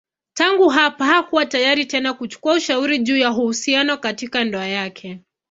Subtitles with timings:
[0.33, 5.19] Tangu hapa hakuwa tayari tena kuchukua ushauri juu ya uhusiano katika ndoa yake.